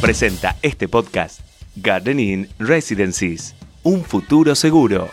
[0.00, 1.40] Presenta este podcast
[1.74, 5.08] Gardening Residencies, un futuro seguro.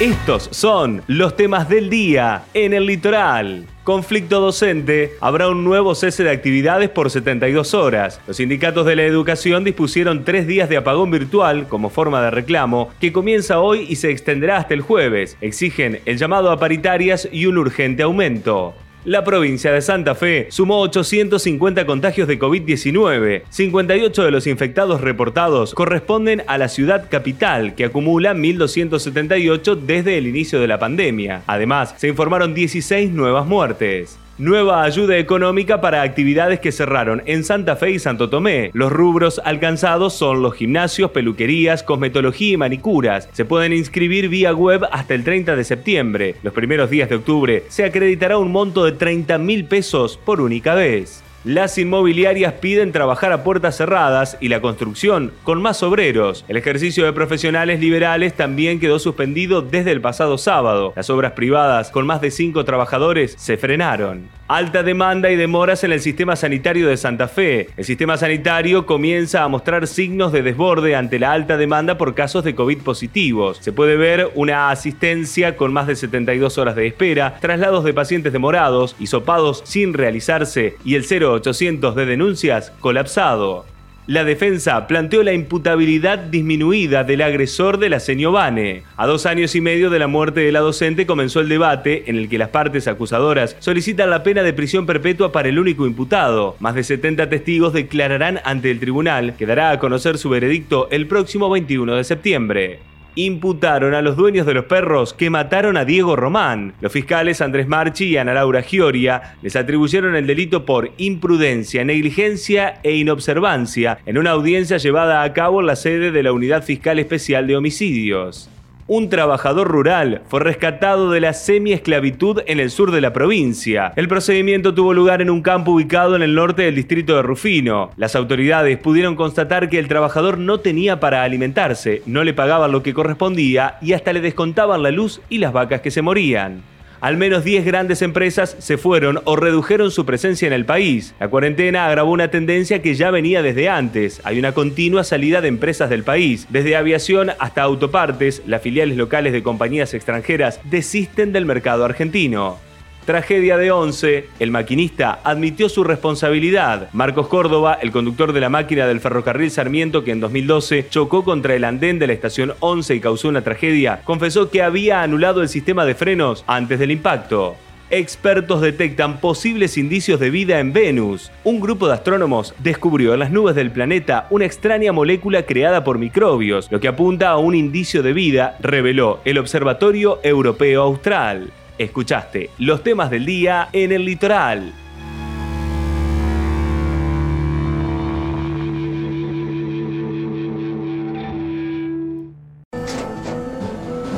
[0.00, 3.66] Estos son los temas del día en el litoral.
[3.84, 8.20] Conflicto docente, habrá un nuevo cese de actividades por 72 horas.
[8.26, 12.90] Los sindicatos de la educación dispusieron tres días de apagón virtual como forma de reclamo,
[13.00, 15.36] que comienza hoy y se extenderá hasta el jueves.
[15.40, 18.74] Exigen el llamado a paritarias y un urgente aumento.
[19.06, 23.44] La provincia de Santa Fe sumó 850 contagios de COVID-19.
[23.48, 30.26] 58 de los infectados reportados corresponden a la ciudad capital, que acumula 1.278 desde el
[30.26, 31.42] inicio de la pandemia.
[31.46, 34.18] Además, se informaron 16 nuevas muertes.
[34.40, 38.70] Nueva ayuda económica para actividades que cerraron en Santa Fe y Santo Tomé.
[38.72, 43.28] Los rubros alcanzados son los gimnasios, peluquerías, cosmetología y manicuras.
[43.32, 46.36] Se pueden inscribir vía web hasta el 30 de septiembre.
[46.42, 50.72] Los primeros días de octubre se acreditará un monto de 30 mil pesos por única
[50.72, 51.22] vez.
[51.44, 56.44] Las inmobiliarias piden trabajar a puertas cerradas y la construcción con más obreros.
[56.48, 60.92] El ejercicio de profesionales liberales también quedó suspendido desde el pasado sábado.
[60.96, 64.28] Las obras privadas con más de cinco trabajadores se frenaron.
[64.52, 67.68] Alta demanda y demoras en el sistema sanitario de Santa Fe.
[67.76, 72.42] El sistema sanitario comienza a mostrar signos de desborde ante la alta demanda por casos
[72.42, 73.58] de COVID positivos.
[73.60, 78.32] Se puede ver una asistencia con más de 72 horas de espera, traslados de pacientes
[78.32, 83.69] demorados, sopados sin realizarse y el 0800 de denuncias colapsado.
[84.10, 88.82] La defensa planteó la imputabilidad disminuida del agresor de la señor Bane.
[88.96, 92.16] A dos años y medio de la muerte de la docente comenzó el debate en
[92.16, 96.56] el que las partes acusadoras solicitan la pena de prisión perpetua para el único imputado.
[96.58, 101.06] Más de 70 testigos declararán ante el tribunal, que dará a conocer su veredicto el
[101.06, 106.16] próximo 21 de septiembre imputaron a los dueños de los perros que mataron a Diego
[106.16, 106.74] Román.
[106.80, 112.80] Los fiscales Andrés Marchi y Ana Laura Gioria les atribuyeron el delito por imprudencia, negligencia
[112.82, 116.98] e inobservancia en una audiencia llevada a cabo en la sede de la Unidad Fiscal
[116.98, 118.50] Especial de Homicidios
[118.92, 123.92] un trabajador rural fue rescatado de la semi-esclavitud en el sur de la provincia.
[123.94, 127.92] El procedimiento tuvo lugar en un campo ubicado en el norte del distrito de Rufino.
[127.96, 132.82] Las autoridades pudieron constatar que el trabajador no tenía para alimentarse, no le pagaban lo
[132.82, 136.64] que correspondía y hasta le descontaban la luz y las vacas que se morían
[137.00, 141.14] al menos 10 grandes empresas se fueron o redujeron su presencia en el país.
[141.18, 144.20] La cuarentena agravó una tendencia que ya venía desde antes.
[144.24, 146.46] Hay una continua salida de empresas del país.
[146.50, 152.69] Desde aviación hasta autopartes, las filiales locales de compañías extranjeras desisten del mercado argentino.
[153.10, 156.90] Tragedia de 11, el maquinista admitió su responsabilidad.
[156.92, 161.56] Marcos Córdoba, el conductor de la máquina del ferrocarril Sarmiento que en 2012 chocó contra
[161.56, 165.48] el andén de la estación 11 y causó una tragedia, confesó que había anulado el
[165.48, 167.56] sistema de frenos antes del impacto.
[167.90, 171.32] Expertos detectan posibles indicios de vida en Venus.
[171.42, 175.98] Un grupo de astrónomos descubrió en las nubes del planeta una extraña molécula creada por
[175.98, 181.50] microbios, lo que apunta a un indicio de vida, reveló el Observatorio Europeo Austral.
[181.80, 184.70] Escuchaste los temas del día en el litoral.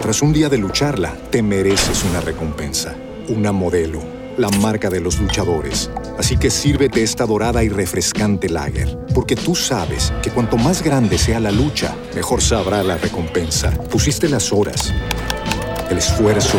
[0.00, 2.96] Tras un día de lucharla, te mereces una recompensa,
[3.28, 4.00] una modelo,
[4.38, 5.90] la marca de los luchadores.
[6.16, 11.18] Así que sírvete esta dorada y refrescante lager, porque tú sabes que cuanto más grande
[11.18, 13.70] sea la lucha, mejor sabrá la recompensa.
[13.90, 14.94] Pusiste las horas,
[15.90, 16.58] el esfuerzo